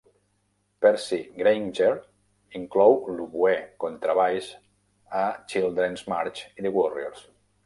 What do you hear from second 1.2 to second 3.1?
Grainger inclou